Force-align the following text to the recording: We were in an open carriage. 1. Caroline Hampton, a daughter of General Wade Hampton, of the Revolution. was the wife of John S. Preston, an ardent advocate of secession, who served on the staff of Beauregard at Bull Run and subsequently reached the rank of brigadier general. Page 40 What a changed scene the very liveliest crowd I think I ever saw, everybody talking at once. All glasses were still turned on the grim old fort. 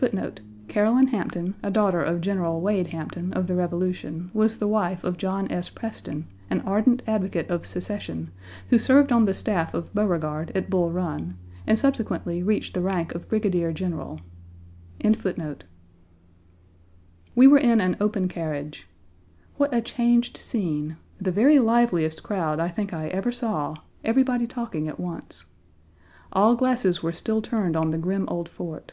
We 0.00 0.08
were 0.10 0.12
in 0.12 0.18
an 0.18 0.24
open 0.26 0.32
carriage. 0.32 0.46
1. 0.62 0.68
Caroline 0.68 1.06
Hampton, 1.08 1.54
a 1.60 1.70
daughter 1.72 2.00
of 2.00 2.20
General 2.20 2.60
Wade 2.60 2.86
Hampton, 2.88 3.32
of 3.32 3.48
the 3.48 3.56
Revolution. 3.56 4.30
was 4.32 4.60
the 4.60 4.68
wife 4.68 5.02
of 5.02 5.16
John 5.16 5.50
S. 5.50 5.70
Preston, 5.70 6.28
an 6.50 6.60
ardent 6.60 7.02
advocate 7.04 7.50
of 7.50 7.66
secession, 7.66 8.30
who 8.68 8.78
served 8.78 9.10
on 9.10 9.24
the 9.24 9.34
staff 9.34 9.74
of 9.74 9.92
Beauregard 9.94 10.52
at 10.54 10.70
Bull 10.70 10.92
Run 10.92 11.36
and 11.66 11.76
subsequently 11.76 12.44
reached 12.44 12.74
the 12.74 12.80
rank 12.80 13.12
of 13.16 13.28
brigadier 13.28 13.72
general. 13.72 14.20
Page 15.00 15.16
40 15.16 15.64
What 17.34 17.64
a 19.74 19.80
changed 19.82 20.36
scene 20.36 20.96
the 21.20 21.32
very 21.32 21.58
liveliest 21.58 22.22
crowd 22.22 22.60
I 22.60 22.68
think 22.68 22.94
I 22.94 23.08
ever 23.08 23.32
saw, 23.32 23.74
everybody 24.04 24.46
talking 24.46 24.86
at 24.86 25.00
once. 25.00 25.46
All 26.32 26.54
glasses 26.54 27.02
were 27.02 27.10
still 27.10 27.42
turned 27.42 27.74
on 27.74 27.90
the 27.90 27.98
grim 27.98 28.26
old 28.28 28.48
fort. 28.48 28.92